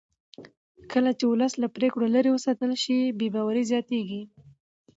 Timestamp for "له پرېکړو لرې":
1.61-2.29